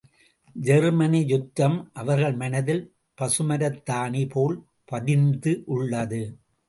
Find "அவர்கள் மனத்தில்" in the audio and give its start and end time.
1.93-2.81